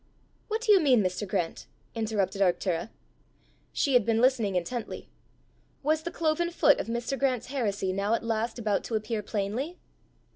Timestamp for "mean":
0.79-1.03